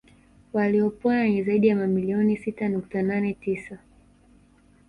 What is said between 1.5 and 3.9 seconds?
ya milioni sita nukta nane tisa